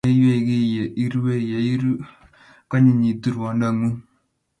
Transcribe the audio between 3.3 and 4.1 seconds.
rwondang'ung'.